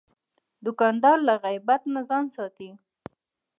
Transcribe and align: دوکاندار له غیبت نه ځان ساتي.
دوکاندار 0.65 1.17
له 1.27 1.33
غیبت 1.43 1.81
نه 1.93 2.01
ځان 2.09 2.25
ساتي. 2.35 2.69